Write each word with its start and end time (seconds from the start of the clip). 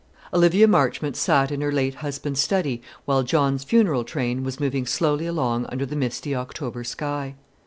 Olivia 0.33 0.67
Marchmont 0.67 1.15
sat 1.15 1.51
in 1.51 1.61
her 1.61 1.71
late 1.71 1.93
husband's 1.93 2.39
study 2.41 2.81
while 3.05 3.21
John's 3.21 3.63
funeral 3.63 4.03
train 4.03 4.43
was 4.43 4.59
moving 4.59 4.87
slowly 4.87 5.27
along 5.27 5.67
under 5.69 5.85
the 5.85 5.95
misty 5.95 6.33
October 6.33 6.83
sky. 6.83 7.35